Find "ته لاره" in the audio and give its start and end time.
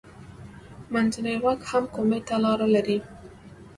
2.27-2.67